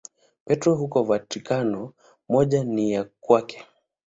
Petro 0.45 0.75
huko 0.75 1.03
Vatikano, 1.03 1.93
moja 2.29 2.63
ni 2.63 2.91
ya 2.91 3.03
kwake. 3.19 3.65